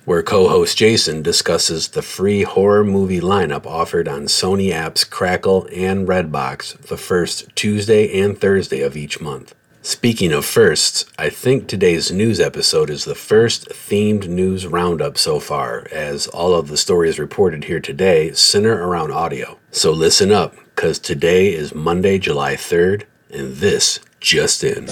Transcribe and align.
Where 0.06 0.24
co 0.24 0.48
host 0.50 0.78
Jason 0.78 1.22
discusses 1.22 1.90
the 1.90 2.02
free 2.02 2.44
horror 2.44 2.84
movie 2.84 3.22
lineup 3.22 3.66
offered 3.66 4.08
on 4.08 4.24
Sony 4.24 4.74
apps 4.74 5.10
Crackle 5.10 5.68
and 5.74 6.08
Redbox 6.08 6.78
the 6.88 6.98
first 6.98 7.48
Tuesday 7.56 8.22
and 8.22 8.38
Thursday 8.38 8.82
of 8.82 8.98
each 8.98 9.22
month. 9.22 9.56
Speaking 9.82 10.32
of 10.32 10.46
firsts, 10.46 11.04
I 11.20 11.30
think 11.30 11.68
today's 11.68 12.10
news 12.10 12.40
episode 12.40 12.90
is 12.90 13.04
the 13.04 13.16
first 13.16 13.68
themed 13.68 14.30
news 14.30 14.66
roundup 14.66 15.18
so 15.18 15.42
far, 15.42 15.88
as 15.92 16.26
all 16.28 16.56
of 16.56 16.70
the 16.70 16.78
stories 16.78 17.20
reported 17.20 17.66
here 17.66 17.82
today 17.82 18.32
center 18.32 18.88
around 18.88 19.12
audio. 19.12 19.60
So 19.72 19.92
listen 19.92 20.32
up, 20.32 20.56
because 20.74 21.00
today 21.00 21.54
is 21.54 21.76
Monday, 21.76 22.18
July 22.18 22.56
3rd, 22.56 23.04
and 23.30 23.56
this 23.56 24.00
just 24.22 24.64
in. 24.64 24.86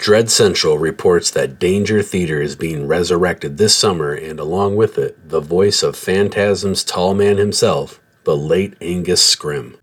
Dread 0.00 0.30
Central 0.30 0.78
reports 0.78 1.30
that 1.32 1.58
Danger 1.58 2.02
Theater 2.02 2.40
is 2.40 2.56
being 2.56 2.86
resurrected 2.86 3.58
this 3.58 3.74
summer, 3.74 4.14
and 4.14 4.40
along 4.40 4.76
with 4.76 4.96
it, 4.96 5.28
the 5.28 5.42
voice 5.42 5.82
of 5.82 5.94
Phantasm's 5.94 6.82
tall 6.82 7.12
man 7.12 7.36
himself, 7.36 8.00
the 8.24 8.34
late 8.34 8.72
Angus 8.80 9.22
Scrimm. 9.22 9.76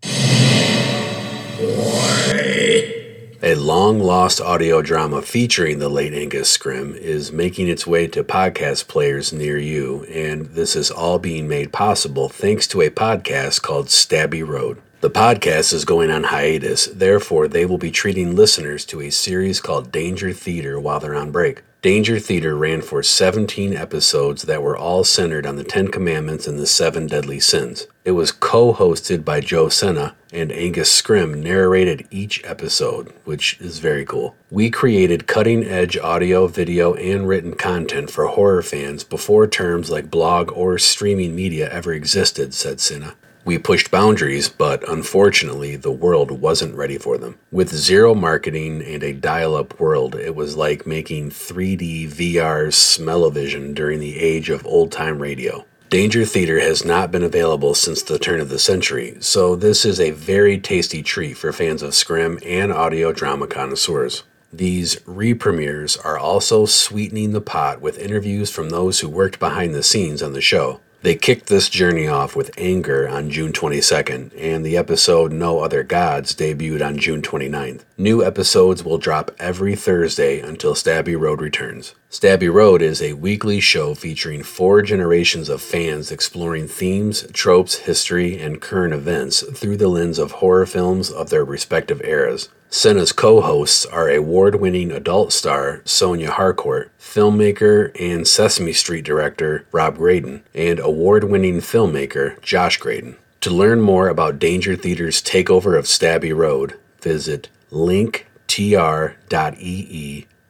A 3.44 3.54
long 3.54 4.00
lost 4.00 4.40
audio 4.40 4.82
drama 4.82 5.22
featuring 5.22 5.78
the 5.78 5.88
late 5.88 6.12
Angus 6.12 6.58
Scrimm 6.58 6.96
is 6.96 7.30
making 7.30 7.68
its 7.68 7.86
way 7.86 8.08
to 8.08 8.24
podcast 8.24 8.88
players 8.88 9.32
near 9.32 9.56
you, 9.56 10.02
and 10.06 10.46
this 10.46 10.74
is 10.74 10.90
all 10.90 11.20
being 11.20 11.46
made 11.46 11.72
possible 11.72 12.28
thanks 12.28 12.66
to 12.66 12.80
a 12.80 12.90
podcast 12.90 13.62
called 13.62 13.86
Stabby 13.86 14.44
Road. 14.44 14.82
The 15.00 15.10
podcast 15.10 15.72
is 15.72 15.84
going 15.84 16.10
on 16.10 16.24
hiatus, 16.24 16.86
therefore, 16.86 17.46
they 17.46 17.64
will 17.64 17.78
be 17.78 17.92
treating 17.92 18.34
listeners 18.34 18.84
to 18.86 19.00
a 19.00 19.10
series 19.10 19.60
called 19.60 19.92
Danger 19.92 20.32
Theater 20.32 20.80
while 20.80 20.98
they're 20.98 21.14
on 21.14 21.30
break. 21.30 21.62
Danger 21.82 22.18
Theater 22.18 22.56
ran 22.56 22.82
for 22.82 23.04
17 23.04 23.76
episodes 23.76 24.42
that 24.42 24.60
were 24.60 24.76
all 24.76 25.04
centered 25.04 25.46
on 25.46 25.54
the 25.54 25.62
Ten 25.62 25.86
Commandments 25.86 26.48
and 26.48 26.58
the 26.58 26.66
Seven 26.66 27.06
Deadly 27.06 27.38
Sins. 27.38 27.86
It 28.04 28.10
was 28.10 28.32
co 28.32 28.74
hosted 28.74 29.24
by 29.24 29.38
Joe 29.38 29.68
Senna, 29.68 30.16
and 30.32 30.50
Angus 30.50 31.00
Scrimm 31.00 31.44
narrated 31.44 32.08
each 32.10 32.44
episode, 32.44 33.12
which 33.24 33.56
is 33.60 33.78
very 33.78 34.04
cool. 34.04 34.34
We 34.50 34.68
created 34.68 35.28
cutting 35.28 35.62
edge 35.62 35.96
audio, 35.96 36.48
video, 36.48 36.94
and 36.94 37.28
written 37.28 37.54
content 37.54 38.10
for 38.10 38.26
horror 38.26 38.62
fans 38.62 39.04
before 39.04 39.46
terms 39.46 39.92
like 39.92 40.10
blog 40.10 40.50
or 40.50 40.76
streaming 40.76 41.36
media 41.36 41.70
ever 41.70 41.92
existed, 41.92 42.52
said 42.52 42.80
Senna. 42.80 43.14
We 43.48 43.56
pushed 43.56 43.90
boundaries, 43.90 44.50
but 44.50 44.86
unfortunately, 44.86 45.74
the 45.76 45.90
world 45.90 46.30
wasn't 46.30 46.74
ready 46.74 46.98
for 46.98 47.16
them. 47.16 47.38
With 47.50 47.74
zero 47.74 48.14
marketing 48.14 48.82
and 48.82 49.02
a 49.02 49.14
dial 49.14 49.56
up 49.56 49.80
world, 49.80 50.14
it 50.14 50.36
was 50.36 50.54
like 50.54 50.86
making 50.86 51.30
3D 51.30 52.08
VR 52.10 52.70
smell-o-vision 52.70 53.72
during 53.72 54.00
the 54.00 54.18
age 54.18 54.50
of 54.50 54.66
old 54.66 54.92
time 54.92 55.18
radio. 55.18 55.64
Danger 55.88 56.26
Theater 56.26 56.60
has 56.60 56.84
not 56.84 57.10
been 57.10 57.22
available 57.22 57.72
since 57.72 58.02
the 58.02 58.18
turn 58.18 58.40
of 58.40 58.50
the 58.50 58.58
century, 58.58 59.16
so 59.20 59.56
this 59.56 59.86
is 59.86 59.98
a 59.98 60.10
very 60.10 60.58
tasty 60.58 61.02
treat 61.02 61.38
for 61.38 61.50
fans 61.50 61.80
of 61.80 61.92
Scrimm 61.92 62.38
and 62.44 62.70
audio 62.70 63.12
drama 63.12 63.46
connoisseurs. 63.46 64.24
These 64.52 65.00
re-premieres 65.06 65.96
are 65.96 66.18
also 66.18 66.66
sweetening 66.66 67.32
the 67.32 67.40
pot 67.40 67.80
with 67.80 67.98
interviews 67.98 68.50
from 68.50 68.68
those 68.68 69.00
who 69.00 69.08
worked 69.08 69.38
behind 69.38 69.74
the 69.74 69.82
scenes 69.82 70.22
on 70.22 70.34
the 70.34 70.42
show. 70.42 70.82
They 71.02 71.14
kicked 71.14 71.46
this 71.46 71.68
journey 71.68 72.08
off 72.08 72.34
with 72.34 72.50
Anger 72.58 73.08
on 73.08 73.30
June 73.30 73.52
22nd, 73.52 74.32
and 74.36 74.66
the 74.66 74.76
episode 74.76 75.30
No 75.30 75.60
Other 75.60 75.84
Gods 75.84 76.34
debuted 76.34 76.84
on 76.84 76.98
June 76.98 77.22
29th. 77.22 77.84
New 77.96 78.24
episodes 78.24 78.82
will 78.82 78.98
drop 78.98 79.30
every 79.38 79.76
Thursday 79.76 80.40
until 80.40 80.74
Stabby 80.74 81.16
Road 81.16 81.40
returns. 81.40 81.94
Stabby 82.10 82.52
Road 82.52 82.82
is 82.82 83.00
a 83.00 83.12
weekly 83.12 83.60
show 83.60 83.94
featuring 83.94 84.42
four 84.42 84.82
generations 84.82 85.48
of 85.48 85.62
fans 85.62 86.10
exploring 86.10 86.66
themes, 86.66 87.24
tropes, 87.32 87.76
history, 87.76 88.36
and 88.36 88.60
current 88.60 88.92
events 88.92 89.42
through 89.56 89.76
the 89.76 89.88
lens 89.88 90.18
of 90.18 90.32
horror 90.32 90.66
films 90.66 91.12
of 91.12 91.30
their 91.30 91.44
respective 91.44 92.02
eras. 92.02 92.48
Senna's 92.70 93.12
co 93.12 93.40
hosts 93.40 93.86
are 93.86 94.10
award 94.10 94.56
winning 94.56 94.92
adult 94.92 95.32
star 95.32 95.80
Sonia 95.86 96.30
Harcourt, 96.30 96.92
filmmaker 96.98 97.90
and 97.98 98.28
Sesame 98.28 98.74
Street 98.74 99.06
director 99.06 99.64
Rob 99.72 99.96
Graydon, 99.96 100.42
and 100.54 100.78
award 100.78 101.24
winning 101.24 101.60
filmmaker 101.60 102.38
Josh 102.42 102.76
Graydon. 102.76 103.16
To 103.40 103.50
learn 103.50 103.80
more 103.80 104.08
about 104.08 104.38
Danger 104.38 104.76
Theater's 104.76 105.22
takeover 105.22 105.78
of 105.78 105.86
Stabby 105.86 106.36
Road, 106.36 106.78
visit 107.00 107.48
linktr.ee 107.70 108.26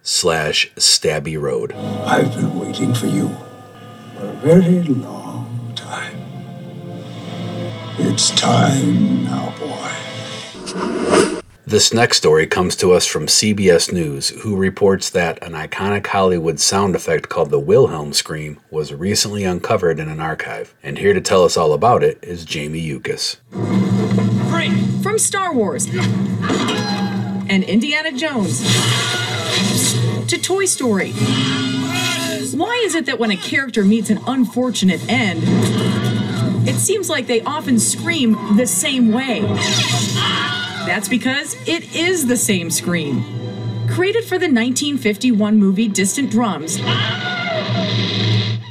slash 0.02 0.72
Stabby 0.74 1.40
Road. 1.40 1.72
I've 1.72 2.34
been 2.34 2.58
waiting 2.58 2.94
for 2.94 3.06
you 3.06 3.28
for 4.16 4.26
a 4.26 4.32
very 4.32 4.82
long 4.82 5.72
time. 5.76 6.16
It's 7.98 8.30
time 8.30 9.24
now, 9.24 9.54
boy. 9.60 11.26
This 11.68 11.92
next 11.92 12.16
story 12.16 12.46
comes 12.46 12.74
to 12.76 12.92
us 12.92 13.04
from 13.04 13.26
CBS 13.26 13.92
News, 13.92 14.30
who 14.30 14.56
reports 14.56 15.10
that 15.10 15.42
an 15.42 15.52
iconic 15.52 16.06
Hollywood 16.06 16.58
sound 16.58 16.96
effect 16.96 17.28
called 17.28 17.50
the 17.50 17.60
Wilhelm 17.60 18.14
scream 18.14 18.58
was 18.70 18.94
recently 18.94 19.44
uncovered 19.44 20.00
in 20.00 20.08
an 20.08 20.18
archive. 20.18 20.74
And 20.82 20.96
here 20.96 21.12
to 21.12 21.20
tell 21.20 21.44
us 21.44 21.58
all 21.58 21.74
about 21.74 22.02
it 22.02 22.18
is 22.22 22.46
Jamie 22.46 22.78
Yuccas. 22.78 23.36
From 25.02 25.18
Star 25.18 25.52
Wars 25.52 25.86
and 27.50 27.62
Indiana 27.64 28.12
Jones 28.12 28.62
to 30.26 30.40
Toy 30.40 30.64
Story. 30.64 31.12
Why 31.12 32.82
is 32.86 32.94
it 32.94 33.04
that 33.04 33.18
when 33.18 33.30
a 33.30 33.36
character 33.36 33.84
meets 33.84 34.08
an 34.08 34.20
unfortunate 34.26 35.06
end, 35.06 35.42
it 36.66 36.76
seems 36.76 37.10
like 37.10 37.26
they 37.26 37.42
often 37.42 37.78
scream 37.78 38.56
the 38.56 38.66
same 38.66 39.12
way? 39.12 39.42
That's 40.98 41.08
because 41.08 41.54
it 41.68 41.94
is 41.94 42.26
the 42.26 42.36
same 42.36 42.70
scream. 42.70 43.22
Created 43.88 44.24
for 44.24 44.36
the 44.36 44.50
1951 44.50 45.56
movie 45.56 45.86
Distant 45.86 46.28
Drums, 46.28 46.78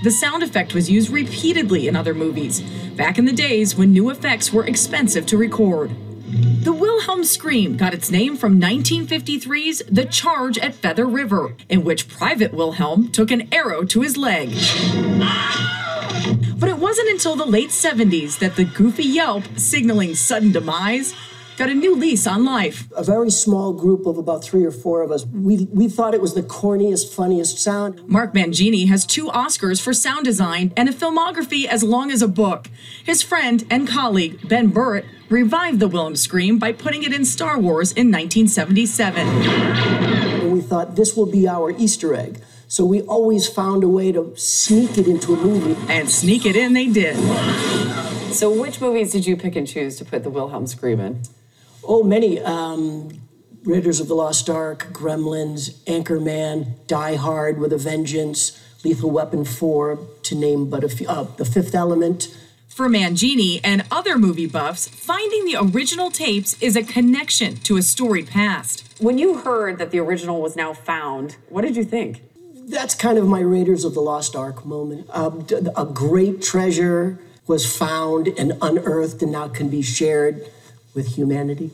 the 0.03 0.11
sound 0.11 0.43
effect 0.43 0.73
was 0.73 0.91
used 0.91 1.09
repeatedly 1.09 1.87
in 1.87 1.95
other 1.95 2.13
movies, 2.13 2.59
back 2.97 3.17
in 3.17 3.23
the 3.23 3.31
days 3.31 3.77
when 3.77 3.93
new 3.93 4.09
effects 4.09 4.51
were 4.51 4.65
expensive 4.65 5.25
to 5.27 5.37
record. 5.37 5.89
The 6.65 6.73
Wilhelm 6.73 7.23
scream 7.23 7.77
got 7.77 7.93
its 7.93 8.11
name 8.11 8.35
from 8.35 8.59
1953's 8.59 9.83
The 9.89 10.03
Charge 10.03 10.57
at 10.57 10.75
Feather 10.75 11.05
River, 11.05 11.55
in 11.69 11.85
which 11.85 12.09
Private 12.09 12.53
Wilhelm 12.53 13.09
took 13.09 13.31
an 13.31 13.47
arrow 13.53 13.85
to 13.85 14.01
his 14.01 14.17
leg. 14.17 14.49
But 16.59 16.67
it 16.67 16.77
wasn't 16.77 17.07
until 17.07 17.37
the 17.37 17.45
late 17.45 17.69
70s 17.69 18.39
that 18.39 18.57
the 18.57 18.65
goofy 18.65 19.05
yelp, 19.05 19.45
signaling 19.55 20.13
sudden 20.13 20.51
demise, 20.51 21.15
got 21.57 21.69
a 21.69 21.73
new 21.73 21.95
lease 21.95 22.27
on 22.27 22.45
life. 22.45 22.87
A 22.95 23.03
very 23.03 23.31
small 23.31 23.73
group 23.73 24.05
of 24.05 24.17
about 24.17 24.43
three 24.43 24.63
or 24.63 24.71
four 24.71 25.01
of 25.01 25.11
us, 25.11 25.25
we, 25.25 25.67
we 25.73 25.89
thought 25.89 26.13
it 26.13 26.21
was 26.21 26.35
the 26.35 26.43
corniest, 26.43 27.13
funniest 27.13 27.57
sound. 27.57 28.07
Mark 28.07 28.33
Mangini 28.33 28.87
has 28.87 29.05
two 29.05 29.25
Oscars 29.27 29.81
for 29.81 29.91
sound 29.91 30.23
design 30.23 30.71
and 30.77 30.87
a 30.87 30.93
filmography 30.93 31.65
as 31.65 31.83
long 31.83 32.11
as 32.11 32.21
a 32.21 32.27
book. 32.27 32.69
His 33.03 33.23
friend 33.23 33.65
and 33.69 33.87
colleague, 33.87 34.47
Ben 34.47 34.67
Burtt, 34.69 35.05
revived 35.29 35.79
the 35.79 35.87
Wilhelm 35.87 36.15
scream 36.15 36.59
by 36.59 36.71
putting 36.71 37.03
it 37.03 37.11
in 37.11 37.25
Star 37.25 37.59
Wars 37.59 37.91
in 37.91 38.11
1977. 38.11 39.27
And 39.27 40.53
we 40.53 40.61
thought 40.61 40.95
this 40.95 41.17
will 41.17 41.25
be 41.25 41.47
our 41.47 41.71
Easter 41.71 42.13
egg. 42.13 42.39
So 42.69 42.85
we 42.85 43.01
always 43.03 43.47
found 43.47 43.83
a 43.83 43.87
way 43.87 44.11
to 44.11 44.33
sneak 44.35 44.97
it 44.97 45.07
into 45.07 45.33
a 45.33 45.37
movie. 45.37 45.75
And 45.91 46.09
sneak 46.09 46.45
it 46.45 46.55
in 46.55 46.73
they 46.73 46.87
did. 46.87 47.15
So, 48.33 48.51
which 48.51 48.81
movies 48.81 49.13
did 49.13 49.25
you 49.25 49.37
pick 49.37 49.55
and 49.55 49.65
choose 49.65 49.95
to 49.97 50.05
put 50.05 50.23
the 50.23 50.29
Wilhelm 50.29 50.67
scream 50.67 50.99
in? 50.99 51.21
Oh, 51.87 52.03
many. 52.03 52.39
Um, 52.41 53.21
Raiders 53.63 54.01
of 54.01 54.09
the 54.09 54.13
Lost 54.13 54.49
Ark, 54.49 54.87
Gremlins, 54.91 55.71
Anchorman, 55.85 56.85
Die 56.87 57.15
Hard 57.15 57.59
with 57.59 57.71
a 57.71 57.77
Vengeance, 57.77 58.61
Lethal 58.83 59.09
Weapon 59.09 59.45
4, 59.45 59.97
to 60.23 60.35
name 60.35 60.69
but 60.69 60.83
a 60.83 60.89
few. 60.89 61.07
Uh, 61.07 61.23
the 61.37 61.45
Fifth 61.45 61.73
Element. 61.73 62.37
For 62.67 62.89
Mangini 62.89 63.61
and 63.63 63.85
other 63.89 64.17
movie 64.17 64.47
buffs, 64.47 64.87
finding 64.89 65.45
the 65.45 65.55
original 65.59 66.11
tapes 66.11 66.61
is 66.61 66.75
a 66.75 66.83
connection 66.83 67.55
to 67.57 67.77
a 67.77 67.81
storied 67.81 68.27
past. 68.27 68.83
When 68.99 69.17
you 69.17 69.39
heard 69.39 69.77
that 69.79 69.91
the 69.91 69.99
original 69.99 70.41
was 70.41 70.55
now 70.55 70.73
found, 70.73 71.37
what 71.49 71.61
did 71.61 71.75
you 71.77 71.85
think? 71.85 72.21
That's 72.53 72.95
kind 72.95 73.17
of 73.17 73.27
my 73.27 73.39
Raiders 73.39 73.85
of 73.85 73.93
the 73.93 74.01
Lost 74.01 74.35
Ark 74.35 74.65
moment. 74.65 75.07
Uh, 75.09 75.31
a 75.75 75.85
great 75.85 76.41
treasure 76.41 77.17
was 77.47 77.65
found 77.65 78.27
and 78.27 78.57
unearthed 78.61 79.21
and 79.21 79.31
now 79.31 79.47
can 79.47 79.69
be 79.69 79.81
shared 79.81 80.45
with 80.97 81.15
humanity. 81.15 81.69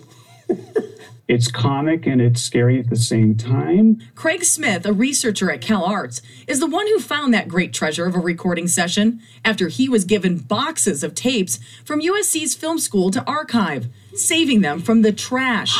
It's 1.25 1.49
comic 1.49 2.05
and 2.05 2.21
it's 2.21 2.41
scary 2.41 2.77
at 2.77 2.89
the 2.89 2.97
same 2.97 3.37
time. 3.37 4.01
Craig 4.13 4.43
Smith, 4.43 4.85
a 4.85 4.91
researcher 4.91 5.49
at 5.49 5.61
CalArts, 5.61 6.21
is 6.47 6.59
the 6.59 6.67
one 6.67 6.85
who 6.87 6.99
found 6.99 7.33
that 7.33 7.47
great 7.47 7.73
treasure 7.73 8.05
of 8.05 8.13
a 8.13 8.19
recording 8.19 8.67
session 8.67 9.21
after 9.45 9.69
he 9.69 9.87
was 9.87 10.03
given 10.03 10.37
boxes 10.37 11.01
of 11.01 11.15
tapes 11.15 11.59
from 11.85 12.01
USC's 12.01 12.53
film 12.53 12.77
school 12.77 13.09
to 13.11 13.23
archive, 13.23 13.87
saving 14.13 14.59
them 14.59 14.81
from 14.81 15.01
the 15.01 15.13
trash. 15.13 15.73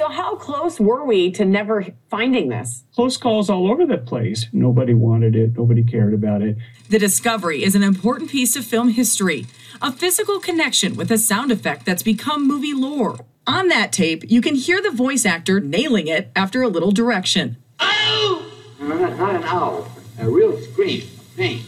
So, 0.00 0.08
how 0.08 0.34
close 0.34 0.80
were 0.80 1.04
we 1.04 1.30
to 1.32 1.44
never 1.44 1.84
finding 2.08 2.48
this? 2.48 2.84
Close 2.94 3.18
calls 3.18 3.50
all 3.50 3.70
over 3.70 3.84
the 3.84 3.98
place. 3.98 4.46
Nobody 4.50 4.94
wanted 4.94 5.36
it, 5.36 5.58
nobody 5.58 5.84
cared 5.84 6.14
about 6.14 6.40
it. 6.40 6.56
The 6.88 6.98
discovery 6.98 7.62
is 7.62 7.74
an 7.74 7.82
important 7.82 8.30
piece 8.30 8.56
of 8.56 8.64
film 8.64 8.88
history, 8.88 9.46
a 9.82 9.92
physical 9.92 10.40
connection 10.40 10.96
with 10.96 11.12
a 11.12 11.18
sound 11.18 11.52
effect 11.52 11.84
that's 11.84 12.02
become 12.02 12.48
movie 12.48 12.72
lore. 12.72 13.26
On 13.46 13.68
that 13.68 13.92
tape, 13.92 14.24
you 14.26 14.40
can 14.40 14.54
hear 14.54 14.80
the 14.80 14.90
voice 14.90 15.26
actor 15.26 15.60
nailing 15.60 16.06
it 16.06 16.32
after 16.34 16.62
a 16.62 16.68
little 16.68 16.92
direction. 16.92 17.58
No, 17.78 18.42
not, 18.80 19.18
not 19.18 19.34
an 19.34 19.44
owl. 19.44 19.86
A 20.18 20.30
real 20.30 20.58
scream. 20.62 21.02
Pain. 21.36 21.62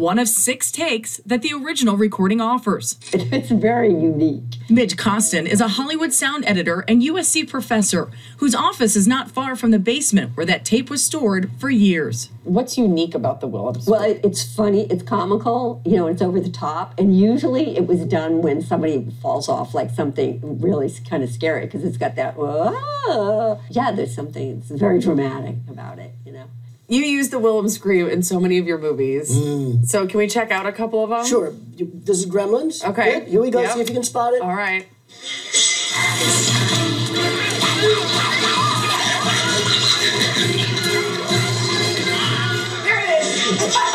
One 0.00 0.18
of 0.18 0.28
six 0.28 0.72
takes 0.72 1.18
that 1.26 1.42
the 1.42 1.52
original 1.52 1.94
recording 1.94 2.40
offers. 2.40 2.96
It's 3.12 3.50
very 3.50 3.90
unique. 3.90 4.56
Midge 4.70 4.96
Costin 4.96 5.46
is 5.46 5.60
a 5.60 5.68
Hollywood 5.68 6.14
sound 6.14 6.42
editor 6.46 6.86
and 6.88 7.02
USC 7.02 7.46
professor 7.46 8.10
whose 8.38 8.54
office 8.54 8.96
is 8.96 9.06
not 9.06 9.30
far 9.30 9.56
from 9.56 9.72
the 9.72 9.78
basement 9.78 10.34
where 10.38 10.46
that 10.46 10.64
tape 10.64 10.88
was 10.88 11.04
stored 11.04 11.50
for 11.58 11.68
years. 11.68 12.30
What's 12.44 12.78
unique 12.78 13.14
about 13.14 13.42
the 13.42 13.46
Wilhelm 13.46 13.74
scream? 13.74 13.92
Well, 13.92 14.10
it, 14.10 14.20
it's 14.24 14.42
funny, 14.42 14.86
it's 14.88 15.02
comical, 15.02 15.82
you 15.84 15.98
know, 15.98 16.06
it's 16.06 16.22
over 16.22 16.40
the 16.40 16.50
top. 16.50 16.98
And 16.98 17.14
usually 17.20 17.76
it 17.76 17.86
was 17.86 18.00
done 18.06 18.40
when 18.40 18.62
somebody 18.62 19.06
falls 19.20 19.50
off, 19.50 19.74
like 19.74 19.90
something 19.90 20.40
really 20.62 20.90
kind 21.10 21.22
of 21.22 21.28
scary, 21.28 21.66
because 21.66 21.84
it's 21.84 21.98
got 21.98 22.16
that, 22.16 22.38
"Whoa." 22.38 23.60
yeah, 23.68 23.92
there's 23.92 24.14
something, 24.14 24.62
it's 24.62 24.70
very 24.70 24.98
dramatic 24.98 25.56
about 25.68 25.98
it, 25.98 26.14
you 26.24 26.32
know. 26.32 26.46
You 26.90 27.02
use 27.04 27.30
the 27.30 27.38
Wilhelm 27.38 27.68
scream 27.68 28.08
in 28.08 28.22
so 28.22 28.38
many 28.40 28.58
of 28.58 28.66
your 28.66 28.78
movies. 28.78 29.30
Mm. 29.34 29.86
So, 29.86 30.06
can 30.06 30.18
we 30.18 30.26
check 30.26 30.50
out 30.50 30.66
a 30.66 30.72
couple 30.72 31.02
of 31.02 31.10
them? 31.10 31.24
Sure. 31.24 31.54
You- 31.76 31.90
This 31.94 32.18
is 32.18 32.26
Gremlins. 32.26 32.84
Okay. 32.84 33.20
Good. 33.20 33.28
Here 33.28 33.40
we 33.40 33.50
go. 33.50 33.60
Yep. 33.62 33.72
See 33.74 33.80
if 33.80 33.88
you 33.88 33.94
can 33.94 34.04
spot 34.04 34.34
it. 34.34 34.42
All 34.42 34.54
right. 34.54 34.86
There 42.82 43.00
it 43.00 43.22
is. 43.22 43.76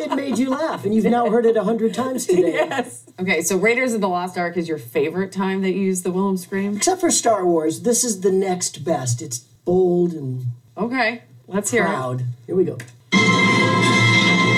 It 0.00 0.14
made 0.16 0.38
you 0.38 0.50
laugh, 0.50 0.84
and 0.84 0.94
you've 0.94 1.04
now 1.04 1.30
heard 1.30 1.46
it 1.46 1.56
a 1.56 1.62
hundred 1.64 1.94
times 1.94 2.26
today. 2.26 2.52
Yes. 2.68 3.04
Okay, 3.20 3.42
so 3.42 3.56
Raiders 3.56 3.94
of 3.94 4.00
the 4.00 4.08
Lost 4.08 4.36
Ark 4.36 4.56
is 4.56 4.68
your 4.68 4.76
favorite 4.78 5.30
time 5.32 5.62
that 5.62 5.70
you 5.72 5.80
use 5.82 6.02
the 6.02 6.10
Wilhelm 6.10 6.36
scream? 6.36 6.76
Except 6.76 7.00
for 7.00 7.10
Star 7.10 7.46
Wars, 7.46 7.82
this 7.82 8.02
is 8.04 8.20
the 8.20 8.32
next 8.32 8.84
best. 8.84 9.22
It's 9.22 9.38
bold 9.38 10.12
and 10.12 10.46
Okay, 10.76 11.22
let's 11.46 11.70
hear 11.70 11.84
it. 11.84 11.88
proud. 11.88 12.24
Here 12.46 12.56
we 12.56 12.64
go. 12.64 12.78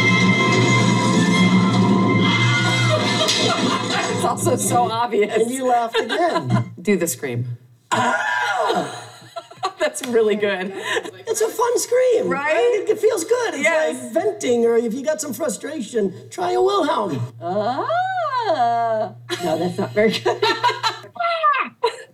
It's 4.09 4.25
also 4.25 4.57
so 4.57 4.91
obvious. 4.91 5.35
And 5.37 5.51
you 5.51 5.67
laughed 5.69 5.99
again. 6.01 6.73
Do 6.81 6.97
the 6.97 7.07
scream. 7.07 7.59
That's 7.91 10.05
really 10.09 10.35
good. 10.37 10.73
It's 10.75 11.41
a 11.41 11.49
fun 11.49 11.79
scream, 11.79 12.29
Right? 12.29 12.57
It, 12.57 12.89
it 12.91 12.99
feels 12.99 13.25
good. 13.25 13.55
It's 13.55 13.63
Yes. 13.63 14.03
like 14.03 14.13
venting, 14.13 14.65
or 14.65 14.77
if 14.77 14.93
you 14.95 15.05
got 15.05 15.21
some 15.21 15.33
frustration, 15.33 16.29
try 16.31 16.53
a 16.53 16.61
Wilhelm. 16.63 17.21
Ah! 17.41 19.15
No, 19.45 19.59
that's 19.59 19.79
not 19.79 19.93
very 19.93 20.11
good. 20.13 20.43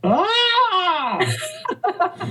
Ah! 0.05 1.19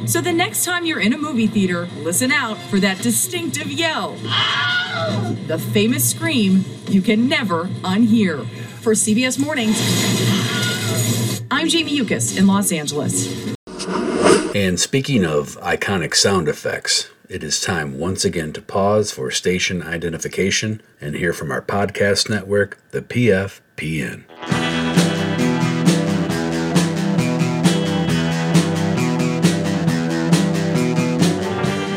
So 0.06 0.20
the 0.20 0.34
next 0.34 0.66
time 0.66 0.86
you're 0.86 1.00
in 1.00 1.14
a 1.14 1.18
movie 1.18 1.48
theater, 1.48 1.88
listen 1.98 2.32
out 2.32 2.58
for 2.58 2.80
that 2.80 3.02
distinctive 3.02 3.72
yell. 3.72 4.16
The 5.48 5.58
famous 5.72 6.10
scream 6.10 6.66
you 6.90 7.02
can 7.02 7.28
never 7.30 7.66
unhear. 7.84 8.46
For 8.82 8.94
CBS 8.94 9.40
Mornings, 9.40 9.78
I'm 11.52 11.68
Jamie 11.68 11.96
Yuccas 11.96 12.36
in 12.36 12.48
Los 12.48 12.72
Angeles. 12.72 13.56
And 14.56 14.80
speaking 14.80 15.24
of 15.24 15.56
iconic 15.62 16.16
sound 16.16 16.50
effects, 16.50 17.10
it 17.30 17.44
is 17.44 17.62
time 17.62 18.00
once 18.00 18.26
again 18.26 18.54
to 18.54 18.62
pause 18.62 19.12
for 19.12 19.30
station 19.30 19.84
identification 19.84 20.82
and 21.00 21.16
hear 21.16 21.32
from 21.32 21.52
our 21.52 21.62
podcast 21.62 22.28
network, 22.28 22.80
the 22.90 23.02
PFPN. 23.04 24.71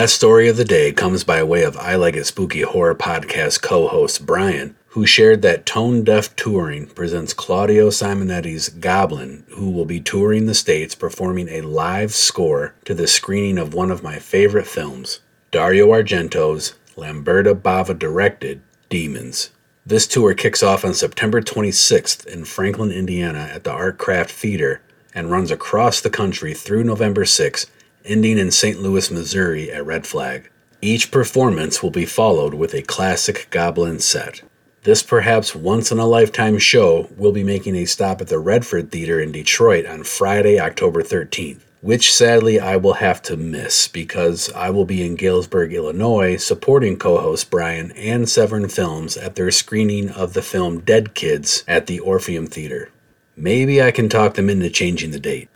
Last 0.00 0.14
story 0.14 0.48
of 0.48 0.56
the 0.56 0.64
day 0.64 0.92
comes 0.92 1.24
by 1.24 1.42
way 1.42 1.62
of 1.62 1.76
I 1.76 1.94
Like 1.94 2.16
It 2.16 2.24
Spooky 2.24 2.62
Horror 2.62 2.94
Podcast 2.94 3.60
co 3.60 3.86
host 3.86 4.24
Brian, 4.24 4.74
who 4.86 5.04
shared 5.04 5.42
that 5.42 5.66
Tone 5.66 6.04
Deaf 6.04 6.34
Touring 6.36 6.86
presents 6.86 7.34
Claudio 7.34 7.90
Simonetti's 7.90 8.70
Goblin, 8.70 9.44
who 9.50 9.70
will 9.70 9.84
be 9.84 10.00
touring 10.00 10.46
the 10.46 10.54
States 10.54 10.94
performing 10.94 11.50
a 11.50 11.60
live 11.60 12.14
score 12.14 12.74
to 12.86 12.94
the 12.94 13.06
screening 13.06 13.58
of 13.58 13.74
one 13.74 13.90
of 13.90 14.02
my 14.02 14.18
favorite 14.18 14.66
films, 14.66 15.20
Dario 15.50 15.88
Argento's 15.88 16.76
Lamberto 16.96 17.54
Bava 17.54 17.98
directed 17.98 18.62
Demons. 18.88 19.50
This 19.84 20.06
tour 20.06 20.32
kicks 20.32 20.62
off 20.62 20.82
on 20.82 20.94
September 20.94 21.42
26th 21.42 22.26
in 22.26 22.46
Franklin, 22.46 22.90
Indiana 22.90 23.50
at 23.52 23.64
the 23.64 23.70
Artcraft 23.70 24.30
Theater 24.30 24.80
and 25.14 25.30
runs 25.30 25.50
across 25.50 26.00
the 26.00 26.08
country 26.08 26.54
through 26.54 26.84
November 26.84 27.24
6th 27.24 27.66
ending 28.04 28.38
in 28.38 28.50
St. 28.50 28.80
Louis, 28.80 29.10
Missouri 29.10 29.70
at 29.70 29.84
Red 29.84 30.06
Flag. 30.06 30.50
Each 30.82 31.10
performance 31.10 31.82
will 31.82 31.90
be 31.90 32.06
followed 32.06 32.54
with 32.54 32.74
a 32.74 32.82
classic 32.82 33.48
Goblin 33.50 34.00
set. 34.00 34.42
This 34.82 35.02
perhaps 35.02 35.54
once 35.54 35.92
in 35.92 35.98
a 35.98 36.06
lifetime 36.06 36.58
show 36.58 37.10
will 37.18 37.32
be 37.32 37.44
making 37.44 37.76
a 37.76 37.84
stop 37.84 38.22
at 38.22 38.28
the 38.28 38.38
Redford 38.38 38.90
Theater 38.90 39.20
in 39.20 39.30
Detroit 39.30 39.84
on 39.84 40.04
Friday, 40.04 40.58
October 40.58 41.02
13th. 41.02 41.60
which 41.82 42.12
sadly 42.14 42.60
I 42.60 42.76
will 42.76 42.94
have 42.94 43.22
to 43.22 43.36
miss 43.36 43.88
because 43.88 44.52
I 44.52 44.68
will 44.70 44.84
be 44.84 45.04
in 45.04 45.16
Galesburg, 45.16 45.72
Illinois, 45.72 46.36
supporting 46.36 46.98
co 46.98 47.18
host 47.18 47.50
Brian 47.50 47.90
and 47.92 48.28
Severn 48.28 48.68
Films 48.68 49.16
at 49.16 49.34
their 49.34 49.50
screening 49.50 50.10
of 50.10 50.34
the 50.34 50.42
film 50.42 50.80
Dead 50.80 51.14
Kids 51.14 51.64
at 51.66 51.86
the 51.86 51.98
Orpheum 52.00 52.46
Theater. 52.46 52.90
Maybe 53.36 53.82
I 53.82 53.90
can 53.92 54.08
talk 54.10 54.34
them 54.34 54.50
into 54.50 54.68
changing 54.68 55.12
the 55.12 55.18
date. 55.20 55.48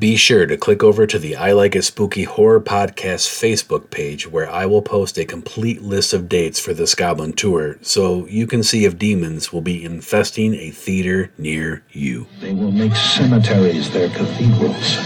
Be 0.00 0.16
sure 0.16 0.46
to 0.46 0.56
click 0.56 0.82
over 0.82 1.06
to 1.06 1.18
the 1.18 1.36
I 1.36 1.52
Like 1.52 1.76
It 1.76 1.82
Spooky 1.82 2.24
Horror 2.24 2.62
Podcast 2.62 3.28
Facebook 3.28 3.90
page 3.90 4.26
where 4.26 4.50
I 4.50 4.64
will 4.64 4.80
post 4.80 5.18
a 5.18 5.26
complete 5.26 5.82
list 5.82 6.14
of 6.14 6.26
dates 6.26 6.58
for 6.58 6.72
this 6.72 6.94
Goblin 6.94 7.34
tour 7.34 7.76
so 7.82 8.24
you 8.26 8.46
can 8.46 8.62
see 8.62 8.86
if 8.86 8.98
demons 8.98 9.52
will 9.52 9.60
be 9.60 9.84
infesting 9.84 10.54
a 10.54 10.70
theater 10.70 11.30
near 11.36 11.82
you. 11.90 12.26
They 12.40 12.54
will 12.54 12.72
make 12.72 12.96
cemeteries 12.96 13.90
their 13.90 14.08
cathedrals, 14.08 14.96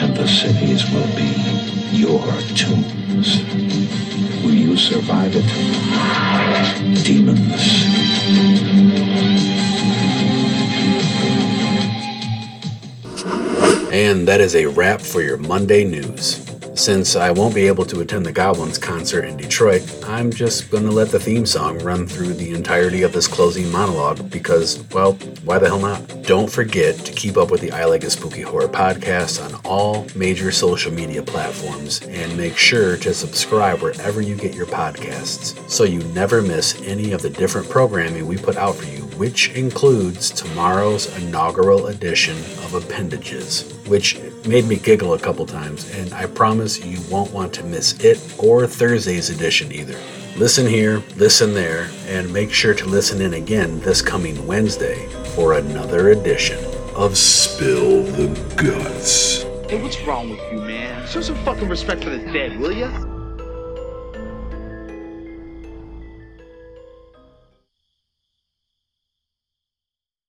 and 0.00 0.16
the 0.16 0.28
cities 0.28 0.88
will 0.92 1.08
be 1.16 1.34
your 1.90 2.24
tombs. 2.54 3.42
Will 4.44 4.54
you 4.54 4.76
survive 4.76 5.32
it? 5.34 6.67
And 14.08 14.26
that 14.26 14.40
is 14.40 14.56
a 14.56 14.64
wrap 14.64 15.02
for 15.02 15.20
your 15.20 15.36
Monday 15.36 15.84
news. 15.84 16.42
Since 16.72 17.14
I 17.14 17.30
won't 17.30 17.54
be 17.54 17.66
able 17.66 17.84
to 17.84 18.00
attend 18.00 18.24
the 18.24 18.32
Goblins 18.32 18.78
concert 18.78 19.26
in 19.26 19.36
Detroit, 19.36 19.82
I'm 20.06 20.32
just 20.32 20.70
going 20.70 20.84
to 20.84 20.90
let 20.90 21.10
the 21.10 21.20
theme 21.20 21.44
song 21.44 21.78
run 21.80 22.06
through 22.06 22.32
the 22.32 22.54
entirety 22.54 23.02
of 23.02 23.12
this 23.12 23.28
closing 23.28 23.70
monologue 23.70 24.30
because, 24.30 24.82
well, 24.94 25.12
why 25.44 25.58
the 25.58 25.66
hell 25.66 25.78
not? 25.78 26.22
Don't 26.22 26.50
forget 26.50 26.96
to 27.00 27.12
keep 27.12 27.36
up 27.36 27.50
with 27.50 27.60
the 27.60 27.70
I 27.70 27.84
Like 27.84 28.02
It 28.02 28.10
Spooky 28.10 28.40
Horror 28.40 28.68
podcast 28.68 29.44
on 29.44 29.60
all 29.66 30.06
major 30.14 30.50
social 30.52 30.90
media 30.90 31.22
platforms 31.22 32.00
and 32.04 32.34
make 32.34 32.56
sure 32.56 32.96
to 32.96 33.12
subscribe 33.12 33.82
wherever 33.82 34.22
you 34.22 34.36
get 34.36 34.54
your 34.54 34.66
podcasts 34.66 35.68
so 35.68 35.84
you 35.84 35.98
never 36.14 36.40
miss 36.40 36.80
any 36.80 37.12
of 37.12 37.20
the 37.20 37.28
different 37.28 37.68
programming 37.68 38.26
we 38.26 38.38
put 38.38 38.56
out 38.56 38.74
for 38.74 38.86
you, 38.86 38.97
which 39.18 39.50
includes 39.50 40.30
tomorrow's 40.30 41.14
inaugural 41.18 41.88
edition 41.88 42.36
of 42.64 42.74
Appendages, 42.74 43.72
which 43.88 44.18
made 44.46 44.64
me 44.64 44.76
giggle 44.76 45.14
a 45.14 45.18
couple 45.18 45.44
times, 45.44 45.90
and 45.96 46.14
I 46.14 46.26
promise 46.26 46.84
you 46.84 47.00
won't 47.10 47.32
want 47.32 47.52
to 47.54 47.64
miss 47.64 47.98
it 48.04 48.18
or 48.38 48.66
Thursday's 48.66 49.28
edition 49.28 49.72
either. 49.72 49.98
Listen 50.36 50.66
here, 50.66 51.02
listen 51.16 51.52
there, 51.52 51.90
and 52.06 52.32
make 52.32 52.52
sure 52.52 52.74
to 52.74 52.86
listen 52.86 53.20
in 53.20 53.34
again 53.34 53.80
this 53.80 54.00
coming 54.00 54.46
Wednesday 54.46 55.08
for 55.34 55.54
another 55.54 56.10
edition 56.10 56.64
of 56.94 57.18
Spill 57.18 58.04
the 58.04 58.28
Guts. 58.54 59.42
Hey, 59.68 59.82
what's 59.82 60.00
wrong 60.02 60.30
with 60.30 60.40
you, 60.52 60.60
man? 60.60 61.06
Show 61.08 61.22
some 61.22 61.36
fucking 61.44 61.68
respect 61.68 62.04
for 62.04 62.10
the 62.10 62.18
dead, 62.32 62.56
will 62.60 62.72
ya? 62.72 63.07